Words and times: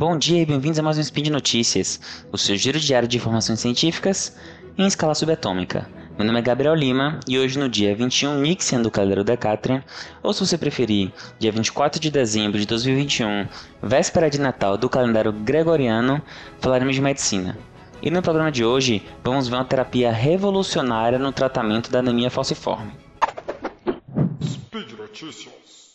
Bom 0.00 0.16
dia 0.16 0.40
e 0.40 0.46
bem-vindos 0.46 0.78
a 0.78 0.82
mais 0.82 0.96
um 0.96 1.02
Speed 1.02 1.28
Notícias, 1.28 2.24
o 2.32 2.38
seu 2.38 2.56
giro 2.56 2.80
diário 2.80 3.06
de 3.06 3.18
informações 3.18 3.60
científicas 3.60 4.34
em 4.78 4.86
escala 4.86 5.14
subatômica. 5.14 5.90
Meu 6.16 6.26
nome 6.26 6.38
é 6.38 6.42
Gabriel 6.42 6.74
Lima 6.74 7.20
e 7.28 7.38
hoje 7.38 7.58
no 7.58 7.68
dia 7.68 7.94
21 7.94 8.40
Nixon 8.40 8.80
do 8.80 8.90
calendário 8.90 9.22
Decatrian, 9.22 9.84
ou 10.22 10.32
se 10.32 10.40
você 10.40 10.56
preferir, 10.56 11.12
dia 11.38 11.52
24 11.52 12.00
de 12.00 12.10
dezembro 12.10 12.58
de 12.58 12.64
2021, 12.64 13.46
véspera 13.82 14.30
de 14.30 14.40
Natal 14.40 14.78
do 14.78 14.88
calendário 14.88 15.34
Gregoriano, 15.34 16.22
falaremos 16.60 16.94
de 16.94 17.02
medicina. 17.02 17.58
E 18.02 18.10
no 18.10 18.22
programa 18.22 18.50
de 18.50 18.64
hoje, 18.64 19.04
vamos 19.22 19.48
ver 19.48 19.56
uma 19.56 19.66
terapia 19.66 20.10
revolucionária 20.10 21.18
no 21.18 21.30
tratamento 21.30 21.90
da 21.90 21.98
anemia 21.98 22.30
falciforme. 22.30 22.90
Speed 24.42 24.92
Notícias. 24.98 25.92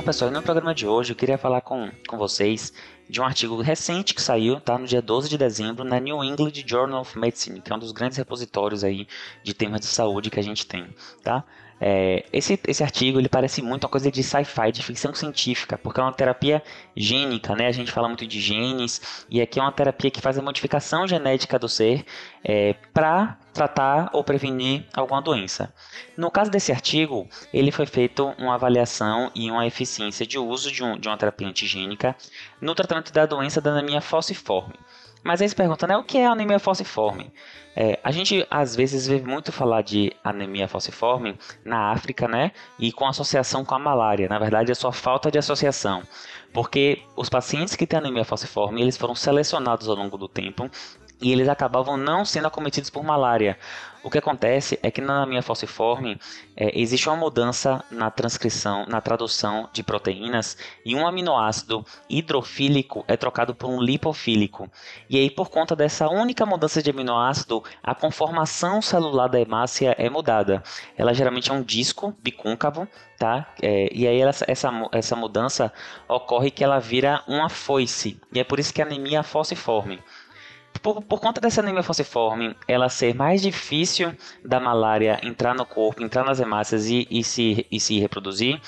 Bom, 0.00 0.04
pessoal, 0.06 0.30
no 0.30 0.42
programa 0.42 0.74
de 0.74 0.86
hoje 0.86 1.12
eu 1.12 1.16
queria 1.16 1.36
falar 1.36 1.60
com, 1.60 1.90
com 2.08 2.16
vocês 2.16 2.72
de 3.06 3.20
um 3.20 3.24
artigo 3.24 3.60
recente 3.60 4.14
que 4.14 4.22
saiu, 4.22 4.58
tá, 4.58 4.78
no 4.78 4.86
dia 4.86 5.02
12 5.02 5.28
de 5.28 5.36
dezembro, 5.36 5.84
na 5.84 6.00
New 6.00 6.24
England 6.24 6.52
Journal 6.66 7.02
of 7.02 7.18
Medicine, 7.18 7.60
que 7.60 7.70
é 7.70 7.76
um 7.76 7.78
dos 7.78 7.92
grandes 7.92 8.16
repositórios 8.16 8.82
aí 8.82 9.06
de 9.42 9.52
temas 9.52 9.80
de 9.80 9.86
saúde 9.88 10.30
que 10.30 10.40
a 10.40 10.42
gente 10.42 10.64
tem, 10.66 10.88
tá? 11.22 11.44
É, 11.78 12.24
esse, 12.32 12.58
esse 12.66 12.82
artigo 12.82 13.18
ele 13.20 13.28
parece 13.28 13.60
muito 13.60 13.84
uma 13.84 13.90
coisa 13.90 14.10
de 14.10 14.22
sci-fi, 14.22 14.72
de 14.72 14.82
ficção 14.82 15.12
científica, 15.12 15.76
porque 15.76 16.00
é 16.00 16.02
uma 16.02 16.12
terapia 16.14 16.62
gênica, 16.96 17.54
né? 17.54 17.66
A 17.66 17.72
gente 17.72 17.92
fala 17.92 18.08
muito 18.08 18.26
de 18.26 18.40
genes, 18.40 19.26
e 19.28 19.38
aqui 19.38 19.58
é 19.58 19.62
uma 19.62 19.70
terapia 19.70 20.10
que 20.10 20.22
faz 20.22 20.38
a 20.38 20.42
modificação 20.42 21.06
genética 21.06 21.58
do 21.58 21.68
ser 21.68 22.06
é, 22.42 22.74
para 22.94 23.38
tratar 23.52 24.10
ou 24.12 24.24
prevenir 24.24 24.86
alguma 24.94 25.20
doença. 25.20 25.72
No 26.16 26.30
caso 26.30 26.50
desse 26.50 26.72
artigo, 26.72 27.28
ele 27.52 27.70
foi 27.70 27.86
feito 27.86 28.34
uma 28.38 28.54
avaliação 28.54 29.30
e 29.34 29.50
uma 29.50 29.66
eficiência 29.66 30.26
de 30.26 30.38
uso 30.38 30.70
de, 30.70 30.82
um, 30.82 30.98
de 30.98 31.08
uma 31.08 31.16
terapia 31.16 31.48
antigênica 31.48 32.16
no 32.60 32.74
tratamento 32.74 33.12
da 33.12 33.26
doença 33.26 33.60
da 33.60 33.70
anemia 33.70 34.00
falciforme. 34.00 34.74
Mas 35.22 35.42
aí 35.42 35.48
se 35.48 35.54
pergunta, 35.54 35.86
né, 35.86 35.96
o 35.96 36.04
que 36.04 36.18
é 36.18 36.26
anemia 36.26 36.58
falciforme? 36.58 37.30
É, 37.76 38.00
a 38.02 38.10
gente 38.10 38.46
às 38.50 38.74
vezes 38.74 39.06
vê 39.06 39.20
muito 39.20 39.52
falar 39.52 39.82
de 39.82 40.12
anemia 40.24 40.66
falciforme 40.66 41.38
na 41.64 41.92
África, 41.92 42.26
né? 42.26 42.52
E 42.78 42.90
com 42.90 43.06
associação 43.06 43.64
com 43.64 43.74
a 43.74 43.78
malária. 43.78 44.28
Na 44.28 44.38
verdade, 44.38 44.72
é 44.72 44.74
só 44.74 44.90
falta 44.90 45.30
de 45.30 45.38
associação. 45.38 46.02
Porque 46.52 47.02
os 47.16 47.28
pacientes 47.28 47.76
que 47.76 47.86
têm 47.86 47.98
anemia 47.98 48.24
falciforme, 48.24 48.82
eles 48.82 48.96
foram 48.96 49.14
selecionados 49.14 49.88
ao 49.88 49.94
longo 49.94 50.18
do 50.18 50.26
tempo 50.26 50.68
e 51.20 51.32
eles 51.32 51.48
acabavam 51.48 51.96
não 51.96 52.24
sendo 52.24 52.46
acometidos 52.46 52.90
por 52.90 53.02
malária. 53.02 53.58
O 54.02 54.08
que 54.08 54.16
acontece 54.16 54.78
é 54.82 54.90
que 54.90 55.02
na 55.02 55.22
anemia 55.22 55.42
falciforme 55.42 56.18
é, 56.56 56.80
existe 56.80 57.06
uma 57.06 57.16
mudança 57.16 57.84
na 57.90 58.10
transcrição, 58.10 58.86
na 58.86 58.98
tradução 58.98 59.68
de 59.74 59.82
proteínas 59.82 60.56
e 60.86 60.94
um 60.94 61.06
aminoácido 61.06 61.84
hidrofílico 62.08 63.04
é 63.06 63.14
trocado 63.14 63.54
por 63.54 63.68
um 63.68 63.78
lipofílico. 63.78 64.70
E 65.08 65.18
aí, 65.18 65.28
por 65.28 65.50
conta 65.50 65.76
dessa 65.76 66.08
única 66.08 66.46
mudança 66.46 66.82
de 66.82 66.88
aminoácido, 66.88 67.62
a 67.82 67.94
conformação 67.94 68.80
celular 68.80 69.28
da 69.28 69.38
hemácia 69.38 69.94
é 69.98 70.08
mudada. 70.08 70.62
Ela 70.96 71.12
geralmente 71.12 71.50
é 71.50 71.54
um 71.54 71.62
disco 71.62 72.16
bicôncavo, 72.22 72.88
tá? 73.18 73.52
É, 73.60 73.90
e 73.92 74.08
aí 74.08 74.18
ela, 74.18 74.32
essa, 74.46 74.70
essa 74.92 75.14
mudança 75.14 75.70
ocorre 76.08 76.50
que 76.50 76.64
ela 76.64 76.78
vira 76.78 77.22
uma 77.28 77.50
foice. 77.50 78.18
E 78.32 78.40
é 78.40 78.44
por 78.44 78.58
isso 78.58 78.72
que 78.72 78.80
a 78.80 78.86
anemia 78.86 79.22
falciforme. 79.22 80.02
Por, 80.82 81.02
por 81.02 81.20
conta 81.20 81.40
dessa 81.40 81.60
anemia 81.60 81.82
falciforme, 81.82 82.56
ela 82.66 82.88
ser 82.88 83.14
mais 83.14 83.42
difícil 83.42 84.14
da 84.44 84.58
malária 84.58 85.20
entrar 85.22 85.54
no 85.54 85.66
corpo, 85.66 86.02
entrar 86.02 86.24
nas 86.24 86.40
hemácias 86.40 86.86
e, 86.86 87.06
e, 87.10 87.22
se, 87.22 87.66
e 87.70 87.78
se 87.78 87.98
reproduzir, 87.98 88.60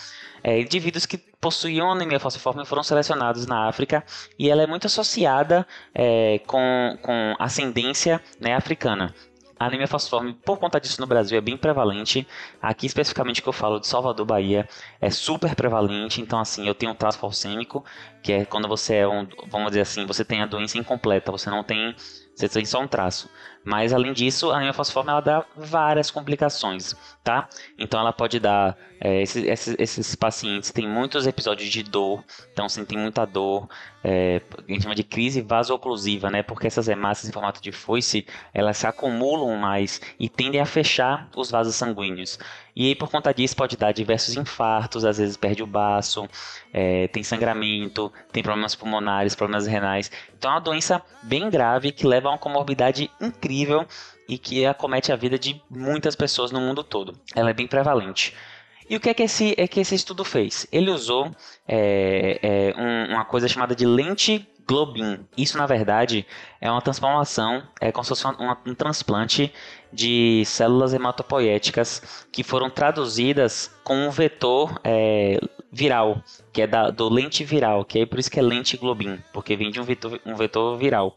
é, 0.45 0.61
indivíduos 0.61 1.07
que 1.07 1.17
possuíam 1.17 1.91
anemia 1.91 2.21
falciforme 2.21 2.65
foram 2.65 2.83
selecionados 2.83 3.47
na 3.47 3.69
África 3.69 4.05
e 4.39 4.51
ela 4.51 4.63
é 4.63 4.67
muito 4.67 4.87
associada 4.87 5.67
é, 5.95 6.41
com, 6.47 6.99
com 7.01 7.35
ascendência 7.39 8.21
né, 8.41 8.55
africana. 8.55 9.15
A 9.63 9.67
anemia 9.67 9.87
falciforme, 9.87 10.35
por 10.35 10.59
conta 10.59 10.81
disso 10.81 11.01
no 11.01 11.07
Brasil, 11.07 11.39
é 11.39 11.41
bem 11.41 11.57
prevalente. 11.57 12.27
Aqui, 12.61 12.85
especificamente, 12.85 13.41
que 13.41 13.49
eu 13.49 13.53
falo 13.53 13.79
de 13.79 13.87
Salvador, 13.87 14.27
Bahia, 14.27 14.69
é 15.01 15.09
super 15.09 15.55
prevalente. 15.55 16.21
Então, 16.21 16.41
assim, 16.41 16.67
eu 16.67 16.75
tenho 16.75 16.91
um 16.91 16.97
traço 16.97 17.17
falcêmico, 17.17 17.85
que 18.25 18.33
é 18.33 18.45
quando 18.45 18.67
você 18.67 18.97
é 18.97 19.07
um, 19.07 19.25
vamos 19.47 19.69
dizer 19.69 19.83
assim, 19.83 20.05
você 20.05 20.25
tem 20.25 20.43
a 20.43 20.47
doença 20.47 20.79
incompleta, 20.79 21.31
você 21.31 21.49
não 21.49 21.63
tem, 21.63 21.95
você 22.35 22.49
tem 22.49 22.65
só 22.65 22.81
um 22.81 22.89
traço. 22.89 23.29
Mas 23.65 23.93
além 23.93 24.13
disso, 24.13 24.51
a 24.51 24.57
anemia 24.57 24.73
falciforme 24.73 25.11
ela 25.11 25.21
dá 25.21 25.45
várias 25.57 26.11
complicações, 26.11 26.97
tá? 27.23 27.49
Então 27.79 28.01
ela 28.01 28.13
pode 28.13 28.41
dar 28.41 28.77
é, 29.01 29.23
esses, 29.23 29.45
esses, 29.45 29.77
esses, 29.79 30.15
pacientes 30.17 30.73
têm 30.73 30.89
muitos 30.89 31.27
episódios 31.29 31.69
de 31.69 31.83
dor, 31.83 32.25
então 32.53 32.69
sentem 32.69 32.99
muita 32.99 33.25
dor, 33.25 33.69
é, 34.03 34.41
a 34.59 34.73
gente 34.73 34.83
chama 34.83 34.95
de 34.97 35.05
crise 35.05 35.41
vasoclusiva, 35.41 36.29
né? 36.29 36.43
Porque 36.43 36.67
essas 36.67 36.89
hemácias 36.89 37.29
em 37.29 37.33
formato 37.33 37.63
de 37.63 37.71
foice 37.71 38.27
elas 38.53 38.79
se 38.79 38.87
acumulam 38.87 39.57
mais 39.57 40.01
e 40.19 40.29
tendem 40.29 40.61
a 40.61 40.67
fechar 40.67 41.29
os 41.37 41.51
vasos 41.51 41.77
sanguíneos. 41.77 42.39
E 42.75 42.89
aí 42.89 42.95
por 42.95 43.11
conta 43.11 43.33
disso 43.33 43.55
pode 43.55 43.77
dar 43.77 43.93
diversos 43.93 44.37
infartos, 44.37 45.05
às 45.05 45.19
vezes 45.19 45.37
perde 45.37 45.63
o 45.63 45.67
baço, 45.67 46.29
é, 46.73 47.07
tem 47.09 47.23
sangramento, 47.23 48.13
tem 48.33 48.43
problemas 48.43 48.75
pulmonares, 48.75 49.35
problemas 49.35 49.67
renais. 49.67 50.11
Então 50.37 50.51
é 50.51 50.55
uma 50.55 50.61
doença 50.61 51.03
bem 51.23 51.51
grave 51.51 51.93
que 51.93 52.07
leva 52.07 52.29
a 52.29 52.33
uma 52.33 52.39
comorbidade 52.39 53.11
incrível 53.21 53.87
e 54.29 54.39
que 54.39 54.65
acomete 54.65 55.13
a 55.13 55.17
vida 55.17 55.39
de 55.39 55.61
muitas 55.69 56.17
pessoas 56.17 56.51
no 56.51 56.61
mundo 56.61 56.83
todo. 56.83 57.15
Ela 57.35 57.51
é 57.51 57.55
bem 57.55 57.67
prevalente. 57.67 58.35
E 58.89 58.97
o 58.97 59.01
que 59.01 59.09
é 59.09 59.15
que 59.15 59.23
esse, 59.23 59.55
é 59.57 59.67
que 59.67 59.81
esse 59.81 59.95
estudo 59.95 60.25
fez? 60.25 60.67
Ele 60.71 60.91
usou 60.91 61.31
é, 61.67 62.39
é, 62.43 62.75
um, 62.77 63.15
uma 63.15 63.25
coisa 63.25 63.49
chamada 63.49 63.75
de 63.75 63.87
lente 63.87 64.47
Globin. 64.67 65.27
Isso, 65.37 65.59
na 65.59 65.67
verdade, 65.67 66.27
é 66.61 66.71
uma 66.71 66.81
transformação, 66.81 67.63
é 67.81 67.91
como 67.91 68.05
se 68.05 68.09
fosse 68.11 68.27
um, 68.27 68.71
um 68.71 68.75
transplante 68.75 69.53
de 69.93 70.43
células 70.47 70.95
hematopoéticas 70.95 72.27
que 72.33 72.43
foram 72.43 72.71
traduzidas 72.71 73.71
com 73.85 74.07
um 74.07 74.11
vetor 74.11 74.81
é, 74.83 75.39
viral, 75.71 76.23
que 76.53 76.63
é 76.63 76.67
da, 76.67 76.91
do 76.91 77.09
lente 77.09 77.45
viral, 77.45 77.85
que 77.85 78.01
é 78.01 78.07
por 78.07 78.19
isso 78.19 78.31
que 78.31 78.39
é 78.39 78.43
lente 78.43 78.77
Globin, 78.77 79.19
porque 79.33 79.57
vem 79.57 79.71
de 79.71 79.81
um 79.81 79.85
vetor, 79.85 80.21
um 80.25 80.35
vetor 80.35 80.79
viral 80.79 81.17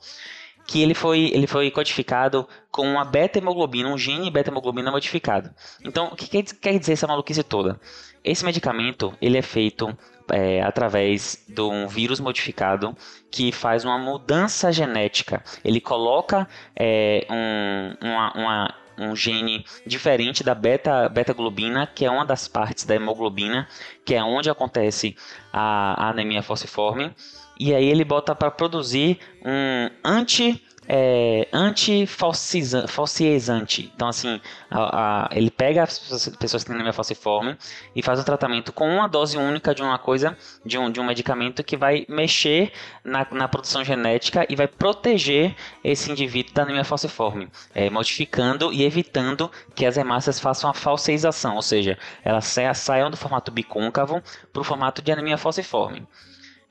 que 0.65 0.81
ele 0.81 0.93
foi, 0.93 1.31
ele 1.33 1.47
foi 1.47 1.69
codificado 1.69 2.47
com 2.71 2.87
uma 2.87 3.05
beta-hemoglobina, 3.05 3.87
um 3.87 3.97
gene 3.97 4.31
beta-hemoglobina 4.31 4.91
modificado. 4.91 5.51
Então, 5.83 6.07
o 6.07 6.15
que 6.15 6.27
quer, 6.27 6.79
dizer 6.79 6.93
essa 6.93 7.07
maluquice 7.07 7.43
toda? 7.43 7.79
Esse 8.23 8.43
medicamento 8.43 9.13
ele 9.21 9.37
é 9.37 9.41
feito 9.41 9.95
é, 10.31 10.61
através 10.61 11.43
de 11.47 11.61
um 11.61 11.87
vírus 11.87 12.19
modificado 12.19 12.95
que 13.31 13.51
faz 13.51 13.83
uma 13.85 13.97
mudança 13.97 14.71
genética. 14.71 15.43
Ele 15.63 15.79
coloca 15.79 16.47
é, 16.75 17.25
um, 17.29 18.07
uma, 18.07 18.33
uma, 18.33 18.75
um 18.97 19.15
gene 19.15 19.65
diferente 19.85 20.43
da 20.43 20.55
beta, 20.55 21.09
beta-globina, 21.09 21.87
que 21.87 22.05
é 22.05 22.11
uma 22.11 22.25
das 22.25 22.47
partes 22.47 22.85
da 22.85 22.95
hemoglobina, 22.95 23.67
que 24.05 24.15
é 24.15 24.23
onde 24.23 24.49
acontece 24.49 25.15
a, 25.51 26.05
a 26.05 26.09
anemia 26.09 26.41
falciforme 26.41 27.13
e 27.59 27.73
aí 27.73 27.85
ele 27.85 28.03
bota 28.03 28.35
para 28.35 28.51
produzir 28.51 29.19
um 29.43 29.89
anti 30.03 30.63
é, 30.87 31.47
anti-falciesante. 31.51 33.91
Então, 33.95 34.07
assim, 34.07 34.39
a, 34.69 35.25
a, 35.25 35.29
ele 35.31 35.49
pega 35.49 35.81
as 35.83 35.97
pessoas 35.99 36.63
que 36.63 36.69
têm 36.69 36.75
anemia 36.75 36.93
falciforme 36.93 37.57
e 37.95 38.01
faz 38.01 38.19
um 38.19 38.23
tratamento 38.23 38.71
com 38.71 38.87
uma 38.87 39.07
dose 39.07 39.37
única 39.37 39.73
de 39.73 39.81
uma 39.81 39.97
coisa, 39.97 40.37
de 40.65 40.77
um, 40.77 40.91
de 40.91 40.99
um 40.99 41.05
medicamento 41.05 41.63
que 41.63 41.77
vai 41.77 42.05
mexer 42.07 42.71
na, 43.03 43.25
na 43.31 43.47
produção 43.47 43.83
genética 43.83 44.45
e 44.49 44.55
vai 44.55 44.67
proteger 44.67 45.55
esse 45.83 46.11
indivíduo 46.11 46.53
da 46.53 46.63
anemia 46.63 46.83
falciforme, 46.83 47.49
é, 47.73 47.89
modificando 47.89 48.71
e 48.71 48.83
evitando 48.83 49.49
que 49.73 49.85
as 49.85 49.97
hemácias 49.97 50.39
façam 50.39 50.69
a 50.69 50.73
falcização, 50.73 51.55
ou 51.55 51.61
seja, 51.61 51.97
elas 52.23 52.53
saiam 52.75 53.09
do 53.09 53.17
formato 53.17 53.51
bicôncavo 53.51 54.21
para 54.51 54.61
o 54.61 54.65
formato 54.65 55.01
de 55.01 55.11
anemia 55.11 55.37
falciforme. 55.37 56.05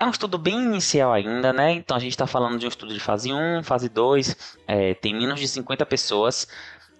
É 0.04 0.06
um 0.06 0.10
estudo 0.10 0.36
bem 0.36 0.62
inicial 0.62 1.14
ainda, 1.14 1.50
né? 1.50 1.72
Então 1.72 1.96
a 1.96 2.00
gente 2.00 2.10
está 2.10 2.26
falando 2.26 2.58
de 2.58 2.66
um 2.66 2.68
estudo 2.68 2.92
de 2.92 3.00
fase 3.00 3.32
1, 3.32 3.62
fase 3.62 3.88
2, 3.88 4.58
é, 4.66 4.92
tem 4.92 5.14
menos 5.14 5.40
de 5.40 5.48
50 5.48 5.86
pessoas. 5.86 6.46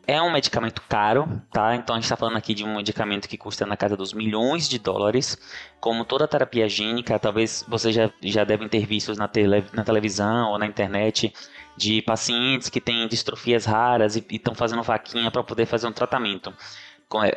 É 0.07 0.23
um 0.23 0.33
medicamento 0.33 0.81
caro, 0.89 1.29
tá? 1.53 1.77
Então 1.77 1.95
a 1.95 1.99
gente 1.99 2.05
está 2.05 2.17
falando 2.17 2.39
aqui 2.39 2.55
de 2.55 2.65
um 2.65 2.77
medicamento 2.77 3.29
que 3.29 3.37
custa 3.37 3.67
na 3.67 3.77
casa 3.77 3.95
dos 3.95 4.15
milhões 4.15 4.67
de 4.67 4.79
dólares. 4.79 5.37
Como 5.81 6.03
toda 6.07 6.27
terapia 6.27 6.67
gênica, 6.67 7.19
talvez 7.19 7.63
vocês 7.69 7.95
já, 7.95 8.11
já 8.23 8.43
devem 8.43 8.71
ter 8.71 8.87
visto 8.87 9.15
na, 9.17 9.29
tele, 9.29 9.67
na 9.75 9.85
televisão 9.85 10.53
ou 10.53 10.59
na 10.59 10.65
internet 10.65 11.31
de 11.77 12.01
pacientes 12.01 12.71
que 12.71 12.81
têm 12.81 13.07
distrofias 13.07 13.67
raras 13.67 14.17
e 14.17 14.25
estão 14.31 14.55
fazendo 14.55 14.83
vaquinha 14.83 15.31
para 15.31 15.45
poder 15.45 15.67
fazer 15.67 15.87
um 15.87 15.93
tratamento. 15.93 16.55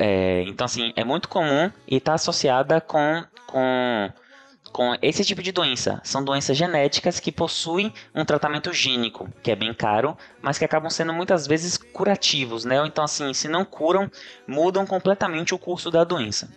É, 0.00 0.44
então, 0.46 0.64
assim, 0.64 0.94
é 0.96 1.04
muito 1.04 1.28
comum 1.28 1.70
e 1.86 1.96
está 1.96 2.14
associada 2.14 2.80
com, 2.80 3.22
com 3.46 4.10
com 4.72 4.96
esse 5.02 5.24
tipo 5.24 5.42
de 5.42 5.52
doença. 5.52 6.00
São 6.04 6.24
doenças 6.24 6.56
genéticas 6.56 7.20
que 7.20 7.32
possuem 7.32 7.92
um 8.14 8.24
tratamento 8.24 8.72
gênico, 8.72 9.28
que 9.42 9.50
é 9.50 9.56
bem 9.56 9.72
caro, 9.74 10.16
mas 10.42 10.58
que 10.58 10.64
acabam 10.64 10.90
sendo 10.90 11.12
muitas 11.12 11.46
vezes 11.46 11.76
curativos, 11.76 12.64
né? 12.64 12.84
Então, 12.86 13.04
assim, 13.04 13.32
se 13.34 13.48
não 13.48 13.64
curam, 13.64 14.10
mudam 14.46 14.86
completamente 14.86 15.54
o 15.54 15.58
curso 15.58 15.90
da 15.90 16.04
doença. 16.04 16.48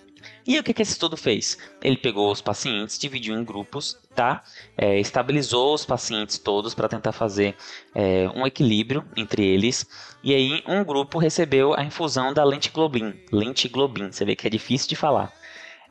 E 0.45 0.57
o 0.57 0.63
que, 0.63 0.73
que 0.73 0.81
esse 0.81 0.91
estudo 0.91 1.17
fez? 1.17 1.57
Ele 1.81 1.97
pegou 1.97 2.31
os 2.31 2.41
pacientes, 2.41 2.97
dividiu 2.97 3.35
em 3.35 3.43
grupos, 3.43 3.97
tá? 4.15 4.43
É, 4.77 4.99
estabilizou 4.99 5.73
os 5.73 5.85
pacientes 5.85 6.37
todos 6.37 6.73
para 6.73 6.89
tentar 6.89 7.11
fazer 7.11 7.55
é, 7.93 8.29
um 8.35 8.45
equilíbrio 8.45 9.05
entre 9.15 9.45
eles. 9.45 9.85
E 10.23 10.33
aí 10.33 10.63
um 10.67 10.83
grupo 10.83 11.19
recebeu 11.19 11.73
a 11.73 11.83
infusão 11.83 12.33
da 12.33 12.43
lentiglobin. 12.43 13.13
Lentiglobin, 13.31 14.11
você 14.11 14.25
vê 14.25 14.35
que 14.35 14.47
é 14.47 14.49
difícil 14.49 14.89
de 14.89 14.95
falar. 14.95 15.31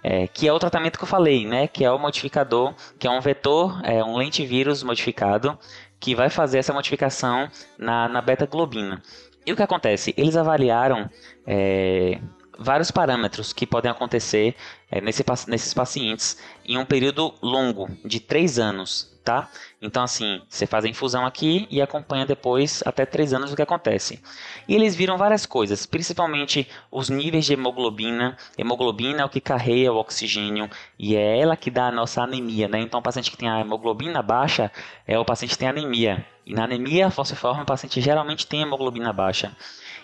É, 0.03 0.27
que 0.27 0.49
é 0.49 0.53
o 0.53 0.59
tratamento 0.59 0.97
que 0.99 1.05
eu 1.05 1.09
falei, 1.09 1.47
né? 1.47 1.67
Que 1.69 1.85
é 1.85 1.91
o 1.91 1.99
modificador, 1.99 2.75
que 2.99 3.07
é 3.07 3.11
um 3.11 3.21
vetor, 3.21 3.81
é 3.85 4.03
um 4.03 4.17
lentivírus 4.17 4.83
modificado, 4.83 5.59
que 5.99 6.15
vai 6.15 6.31
fazer 6.31 6.59
essa 6.59 6.73
modificação 6.73 7.49
na, 7.79 8.09
na 8.09 8.23
beta-globina. 8.23 9.03
E 9.45 9.53
o 9.53 9.57
que 9.57 9.63
acontece? 9.63 10.15
Eles 10.17 10.37
avaliaram 10.37 11.09
é, 11.47 12.19
vários 12.61 12.91
parâmetros 12.91 13.55
que 13.55 13.67
podem 13.67 13.91
acontecer 13.91 14.55
é, 14.91 15.01
nesse, 15.01 15.25
nesses 15.49 15.73
pacientes 15.73 16.37
em 16.65 16.77
um 16.77 16.85
período 16.85 17.33
longo, 17.41 17.89
de 18.05 18.21
3 18.21 18.59
anos, 18.59 19.11
tá? 19.25 19.49
Então, 19.81 20.03
assim, 20.03 20.43
você 20.47 20.67
faz 20.67 20.85
a 20.85 20.89
infusão 20.89 21.25
aqui 21.25 21.67
e 21.71 21.81
acompanha 21.81 22.27
depois 22.27 22.83
até 22.85 23.07
3 23.07 23.33
anos 23.33 23.53
o 23.53 23.57
que 23.57 23.63
acontece. 23.63 24.21
E 24.69 24.75
eles 24.75 24.95
viram 24.95 25.17
várias 25.17 25.47
coisas, 25.47 25.87
principalmente 25.87 26.69
os 26.91 27.09
níveis 27.09 27.47
de 27.47 27.55
hemoglobina. 27.55 28.37
Hemoglobina 28.59 29.23
é 29.23 29.25
o 29.25 29.29
que 29.29 29.41
carrega 29.41 29.93
o 29.93 29.97
oxigênio 29.97 30.69
e 30.99 31.17
é 31.17 31.41
ela 31.41 31.57
que 31.57 31.71
dá 31.71 31.87
a 31.87 31.93
nossa 31.93 32.23
anemia, 32.23 32.69
né? 32.69 32.81
Então, 32.81 33.01
o 33.01 33.03
paciente 33.03 33.31
que 33.31 33.39
tem 33.39 33.49
a 33.49 33.61
hemoglobina 33.61 34.23
baixa 34.23 34.71
é 35.07 35.19
o 35.19 35.25
paciente 35.25 35.53
que 35.53 35.59
tem 35.59 35.69
anemia. 35.69 36.27
E 36.45 36.53
na 36.53 36.65
anemia 36.65 37.11
falciforme, 37.11 37.63
o 37.63 37.67
paciente 37.67 38.01
geralmente 38.03 38.47
tem 38.47 38.61
hemoglobina 38.61 39.13
baixa. 39.13 39.57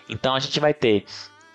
Então, 0.09 0.33
a 0.33 0.39
gente 0.39 0.59
vai 0.59 0.73
ter 0.73 1.05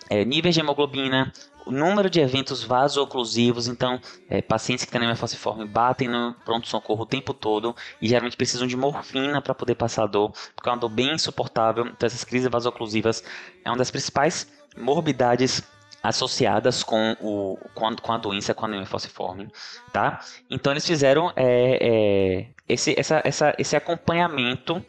é, 0.08 0.25
níveis 0.25 0.54
de 0.54 0.60
hemoglobina, 0.60 1.32
o 1.64 1.70
número 1.70 2.10
de 2.10 2.20
eventos 2.20 2.62
vaso-oclusivos, 2.64 3.69
então 3.69 4.00
é, 4.28 4.43
pacientes 4.43 4.84
que 4.84 4.90
têm 4.90 4.99
anemia 4.99 5.16
falciforme 5.16 5.64
batem 5.64 6.08
no 6.08 6.34
pronto-socorro 6.44 7.02
o 7.02 7.06
tempo 7.06 7.32
todo 7.32 7.75
e 8.00 8.08
geralmente 8.08 8.37
precisam 8.37 8.66
de 8.66 8.76
morfina 8.76 9.40
para 9.40 9.54
poder 9.54 9.75
passar 9.75 10.04
a 10.04 10.06
dor, 10.06 10.32
porque 10.54 10.69
é 10.69 10.72
uma 10.72 10.78
dor 10.78 10.88
bem 10.88 11.14
insuportável. 11.14 11.87
Então 11.87 12.06
essas 12.06 12.25
crises 12.25 12.50
vaso-oclusivas 12.50 13.22
é 13.64 13.70
uma 13.70 13.76
das 13.76 13.90
principais 13.90 14.46
morbidades 14.76 15.62
associadas 16.02 16.82
com, 16.82 17.16
o, 17.20 17.56
com, 17.75 17.87
a, 17.87 17.96
com 17.96 18.12
a 18.12 18.19
doença, 18.19 18.52
com 18.52 18.64
a 18.64 18.69
anemia 18.69 18.87
falciforme, 18.87 19.48
tá? 19.93 20.20
Então 20.50 20.72
eles 20.72 20.84
fizeram 20.84 21.32
é, 21.37 21.78
é, 21.81 22.46
esse, 22.69 22.98
essa, 22.98 23.22
essa, 23.25 23.55
esse 23.56 23.76
acompanhamento 23.76 24.84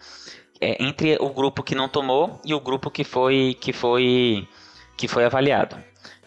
é, 0.59 0.83
entre 0.83 1.18
o 1.19 1.30
grupo 1.30 1.62
que 1.62 1.75
não 1.75 1.88
tomou 1.88 2.39
e 2.44 2.54
o 2.54 2.59
grupo 2.59 2.89
que 2.89 3.04
foi, 3.04 3.56
que 3.59 3.71
foi 3.71 4.48
que 4.95 5.07
foi 5.07 5.25
avaliado. 5.25 5.78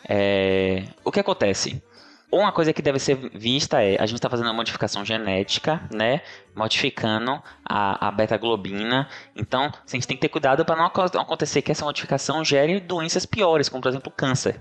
É, 0.09 0.85
o 1.05 1.11
que 1.11 1.21
acontece? 1.21 1.83
Uma 2.31 2.51
coisa 2.51 2.73
que 2.73 2.83
deve 2.83 2.99
ser 2.99 3.15
vista 3.33 3.81
é 3.81 3.97
a 4.01 4.05
gente 4.05 4.17
está 4.17 4.29
fazendo 4.29 4.47
uma 4.47 4.53
modificação 4.53 5.05
genética, 5.05 5.81
né? 5.93 6.23
Modificando 6.57 7.41
a, 7.65 8.09
a 8.09 8.11
beta-globina. 8.11 9.09
Então, 9.35 9.67
a 9.67 9.91
gente 9.91 10.09
tem 10.09 10.17
que 10.17 10.21
ter 10.23 10.29
cuidado 10.29 10.65
para 10.65 10.75
não 10.77 10.87
acontecer 10.87 11.63
que 11.63 11.71
essa 11.71 11.85
modificação 11.85 12.45
gere 12.45 12.81
doenças 12.81 13.25
piores, 13.25 13.69
como 13.69 13.81
por 13.81 13.89
exemplo 13.89 14.13
câncer. 14.15 14.61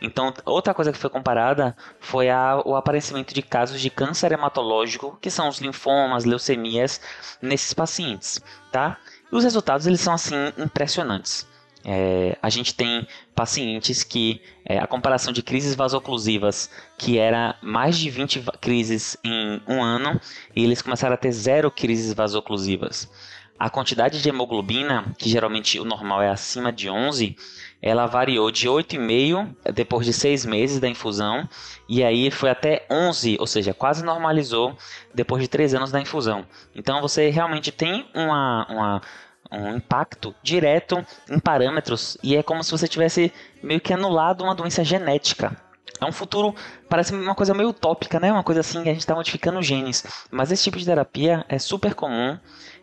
Então, 0.00 0.32
outra 0.44 0.74
coisa 0.74 0.92
que 0.92 0.98
foi 0.98 1.08
comparada 1.08 1.74
foi 1.98 2.28
a, 2.28 2.60
o 2.64 2.76
aparecimento 2.76 3.32
de 3.32 3.40
casos 3.40 3.80
de 3.80 3.88
câncer 3.88 4.32
hematológico, 4.32 5.18
que 5.20 5.30
são 5.30 5.48
os 5.48 5.58
linfomas, 5.58 6.26
leucemias, 6.26 7.00
nesses 7.40 7.72
pacientes, 7.72 8.42
tá? 8.70 8.98
E 9.32 9.34
os 9.34 9.42
resultados 9.42 9.86
eles 9.86 10.00
são 10.00 10.12
assim 10.12 10.52
impressionantes. 10.58 11.46
É, 11.88 12.36
a 12.42 12.50
gente 12.50 12.74
tem 12.74 13.06
pacientes 13.32 14.02
que 14.02 14.42
é, 14.64 14.76
a 14.76 14.88
comparação 14.88 15.32
de 15.32 15.40
crises 15.40 15.76
vasoclusivas, 15.76 16.68
que 16.98 17.16
era 17.16 17.56
mais 17.62 17.96
de 17.96 18.10
20 18.10 18.42
crises 18.60 19.16
em 19.22 19.62
um 19.68 19.80
ano, 19.80 20.20
e 20.54 20.64
eles 20.64 20.82
começaram 20.82 21.14
a 21.14 21.16
ter 21.16 21.30
zero 21.30 21.70
crises 21.70 22.12
vasoclusivas. 22.12 23.08
A 23.56 23.70
quantidade 23.70 24.20
de 24.20 24.28
hemoglobina, 24.28 25.14
que 25.16 25.30
geralmente 25.30 25.78
o 25.78 25.84
normal 25.84 26.20
é 26.20 26.28
acima 26.28 26.72
de 26.72 26.90
11, 26.90 27.36
ela 27.80 28.06
variou 28.06 28.50
de 28.50 28.68
8,5 28.68 29.72
depois 29.72 30.04
de 30.04 30.12
6 30.12 30.44
meses 30.44 30.80
da 30.80 30.88
infusão, 30.88 31.48
e 31.88 32.02
aí 32.02 32.32
foi 32.32 32.50
até 32.50 32.84
11, 32.90 33.36
ou 33.38 33.46
seja, 33.46 33.72
quase 33.72 34.04
normalizou 34.04 34.76
depois 35.14 35.40
de 35.40 35.48
3 35.48 35.74
anos 35.74 35.92
da 35.92 36.00
infusão. 36.00 36.44
Então 36.74 37.00
você 37.00 37.30
realmente 37.30 37.70
tem 37.70 38.06
uma, 38.12 38.66
uma 38.68 39.02
um 39.50 39.76
impacto 39.76 40.34
direto 40.42 41.04
em 41.30 41.38
parâmetros 41.38 42.16
e 42.22 42.36
é 42.36 42.42
como 42.42 42.62
se 42.62 42.70
você 42.70 42.88
tivesse 42.88 43.32
meio 43.62 43.80
que 43.80 43.92
anulado 43.92 44.44
uma 44.44 44.54
doença 44.54 44.84
genética. 44.84 45.56
É 46.00 46.04
um 46.04 46.12
futuro, 46.12 46.54
parece 46.88 47.14
uma 47.14 47.34
coisa 47.34 47.54
meio 47.54 47.70
utópica, 47.70 48.20
né? 48.20 48.30
Uma 48.30 48.42
coisa 48.42 48.60
assim 48.60 48.82
que 48.82 48.88
a 48.88 48.92
gente 48.92 49.00
está 49.00 49.14
modificando 49.14 49.62
genes. 49.62 50.04
Mas 50.30 50.52
esse 50.52 50.64
tipo 50.64 50.78
de 50.78 50.84
terapia 50.84 51.44
é 51.48 51.58
super 51.58 51.94
comum 51.94 52.38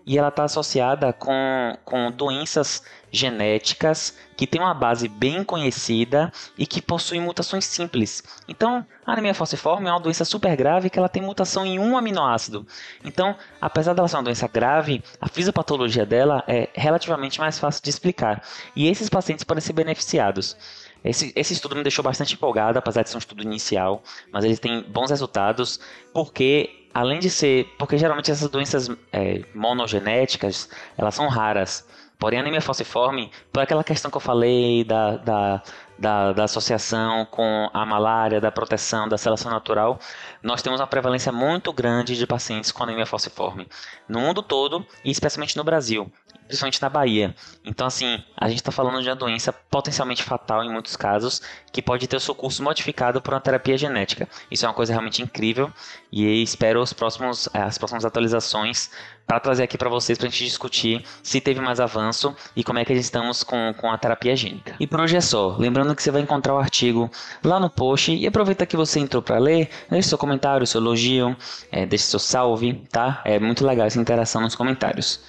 e 0.06 0.18
ela 0.18 0.28
está 0.28 0.44
associada 0.44 1.14
com, 1.14 1.78
com 1.86 2.12
doenças 2.12 2.84
genéticas 3.12 4.18
que 4.36 4.48
têm 4.48 4.60
uma 4.60 4.74
base 4.74 5.08
bem 5.08 5.44
conhecida 5.44 6.32
e 6.58 6.66
que 6.66 6.82
possuem 6.82 7.22
mutações 7.22 7.64
simples. 7.66 8.24
Então, 8.48 8.86
a 9.06 9.14
anemia 9.14 9.36
falciforme 9.36 9.88
é 9.88 9.92
uma 9.92 10.00
doença 10.00 10.26
super 10.26 10.56
grave 10.58 10.90
que 10.90 10.98
ela 10.98 11.08
tem 11.08 11.22
mutação 11.22 11.66
em 11.66 11.78
um 11.78 11.96
aminoácido. 11.96 12.66
Então, 13.04 13.36
apesar 13.62 13.94
dela 13.94 14.08
ser 14.08 14.18
uma 14.18 14.24
doença 14.24 14.48
grave, 14.48 15.04
a 15.22 15.30
fisiopatologia 15.30 16.06
dela 16.06 16.44
é 16.48 16.70
relativamente 16.74 17.40
mais 17.40 17.60
fácil 17.60 17.84
de 17.84 17.90
explicar. 17.90 18.44
E 18.76 18.88
esses 18.88 19.10
pacientes 19.10 19.44
podem 19.44 19.62
ser 19.62 19.74
beneficiados. 19.74 20.58
Esse, 21.04 21.34
esse 21.36 21.54
estudo 21.54 21.76
me 21.76 21.84
deixou 21.84 22.04
bastante 22.04 22.34
empolgado, 22.34 22.80
apesar 22.80 23.04
de 23.04 23.10
ser 23.10 23.18
um 23.18 23.20
estudo 23.20 23.44
inicial, 23.44 24.02
mas 24.32 24.46
ele 24.46 24.58
tem 24.58 24.82
bons 24.84 25.12
resultados, 25.12 25.80
porque 26.14 26.83
além 26.94 27.20
de 27.20 27.30
ser, 27.30 27.66
porque 27.78 27.98
geralmente 27.98 28.32
essas 28.32 28.50
doenças 28.50 28.90
é, 29.12 29.44
monogenéticas, 29.54 30.70
elas 30.98 31.16
são 31.16 31.28
raras. 31.28 31.88
Porém, 32.20 32.40
anemia 32.40 32.62
falciforme, 32.62 33.32
por 33.52 33.62
aquela 33.62 33.84
questão 33.84 34.10
que 34.10 34.16
eu 34.16 34.22
falei 34.22 34.86
da, 34.86 35.18
da, 35.18 35.64
da, 36.00 36.34
da, 36.34 36.44
associação 36.46 37.26
com 37.26 37.70
a 37.74 37.86
malária, 37.86 38.40
da 38.40 38.52
proteção, 38.52 39.10
da 39.10 39.18
seleção 39.18 39.52
natural, 39.52 40.00
nós 40.42 40.62
temos 40.62 40.80
uma 40.80 40.88
prevalência 40.88 41.34
muito 41.34 41.74
grande 41.74 42.16
de 42.16 42.26
pacientes 42.26 42.72
com 42.72 42.84
anemia 42.84 43.06
falciforme 43.06 43.68
no 44.08 44.22
mundo 44.22 44.42
todo 44.42 44.86
e 45.04 45.12
especialmente 45.12 45.58
no 45.58 45.66
Brasil 45.66 46.10
principalmente 46.54 46.82
na 46.82 46.90
Bahia. 46.90 47.36
Então, 47.66 47.88
assim, 47.88 48.24
a 48.38 48.48
gente 48.48 48.58
está 48.58 48.72
falando 48.72 49.02
de 49.02 49.10
uma 49.10 49.16
doença 49.16 49.52
potencialmente 49.52 50.24
fatal 50.24 50.64
em 50.64 50.72
muitos 50.72 50.96
casos, 50.96 51.42
que 51.72 51.82
pode 51.82 52.08
ter 52.08 52.16
o 52.16 52.20
seu 52.20 52.36
curso 52.36 52.62
modificado 52.62 53.22
por 53.22 53.34
uma 53.34 53.42
terapia 53.42 53.78
genética. 53.78 54.28
Isso 54.52 54.66
é 54.66 54.68
uma 54.68 54.76
coisa 54.76 54.94
realmente 54.94 55.22
incrível 55.22 55.72
e 56.12 56.44
espero 56.44 56.82
os 56.82 56.94
próximos, 56.94 57.50
eh, 57.54 57.62
as 57.62 57.78
próximas 57.78 58.06
atualizações 58.06 58.92
para 59.26 59.40
trazer 59.40 59.64
aqui 59.64 59.78
para 59.78 59.90
vocês 59.90 60.18
para 60.18 60.28
a 60.28 60.30
gente 60.30 60.44
discutir 60.44 61.04
se 61.24 61.40
teve 61.40 61.60
mais 61.60 61.80
avanço 61.80 62.36
e 62.56 62.64
como 62.64 62.78
é 62.78 62.86
que 62.86 62.94
estamos 62.94 63.42
com, 63.42 63.74
com 63.78 63.90
a 63.90 63.98
terapia 63.98 64.36
gênica. 64.36 64.76
E 64.80 64.86
por 64.86 65.00
hoje 65.00 65.16
é 65.16 65.22
só. 65.22 65.56
Lembrando 65.58 65.96
que 65.96 66.04
você 66.04 66.12
vai 66.12 66.22
encontrar 66.22 66.54
o 66.54 66.58
artigo 66.58 67.10
lá 67.44 67.60
no 67.60 67.70
post 67.70 68.14
e 68.14 68.28
aproveita 68.28 68.66
que 68.66 68.78
você 68.78 69.00
entrou 69.00 69.24
para 69.24 69.40
ler, 69.40 69.70
deixe 69.90 70.10
seu 70.10 70.18
comentário, 70.18 70.68
seu 70.68 70.82
elogio, 70.82 71.36
é, 71.72 71.86
deixe 71.86 72.06
seu 72.06 72.20
salve, 72.20 72.74
tá? 72.92 73.22
É 73.26 73.40
muito 73.40 73.66
legal 73.66 73.88
essa 73.88 74.00
interação 74.00 74.42
nos 74.42 74.56
comentários. 74.56 75.20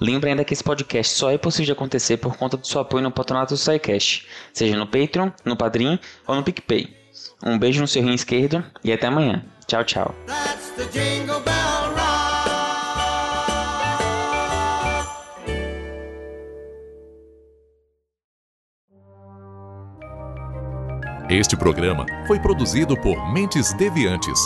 Lembre 0.00 0.30
ainda 0.30 0.44
que 0.44 0.52
esse 0.52 0.62
podcast 0.62 1.14
só 1.14 1.30
é 1.30 1.38
possível 1.38 1.66
de 1.66 1.72
acontecer 1.72 2.18
por 2.18 2.36
conta 2.36 2.56
do 2.56 2.66
seu 2.66 2.80
apoio 2.80 3.02
no 3.02 3.10
patronato 3.10 3.54
do 3.54 3.58
SciCast, 3.58 4.26
seja 4.52 4.76
no 4.76 4.86
Patreon, 4.86 5.30
no 5.44 5.56
Padrim 5.56 5.98
ou 6.26 6.36
no 6.36 6.42
PicPay. 6.42 6.96
Um 7.44 7.58
beijo 7.58 7.80
no 7.80 7.88
seu 7.88 8.02
rim 8.02 8.14
esquerdo 8.14 8.64
e 8.84 8.92
até 8.92 9.06
amanhã. 9.06 9.44
Tchau, 9.66 9.84
tchau. 9.84 10.14
Este 21.28 21.56
programa 21.56 22.06
foi 22.26 22.40
produzido 22.40 22.98
por 22.98 23.32
Mentes 23.32 23.74
Deviantes. 23.74 24.40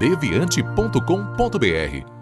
deviante.com.br 0.00 2.21